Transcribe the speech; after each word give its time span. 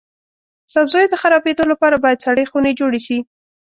سبزیو 0.73 1.11
د 1.11 1.15
خرابیدو 1.21 1.63
لپاره 1.71 1.95
باید 2.03 2.23
سړې 2.25 2.43
خونې 2.49 2.71
جوړې 2.79 2.99
شي. 3.07 3.17